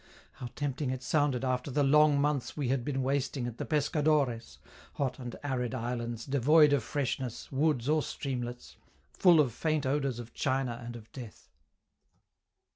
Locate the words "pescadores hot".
3.67-5.19